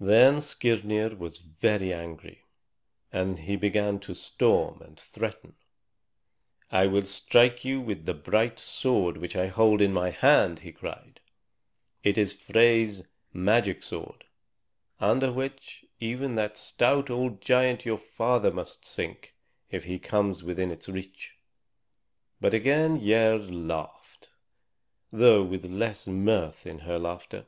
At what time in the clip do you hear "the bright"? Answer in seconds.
8.04-8.58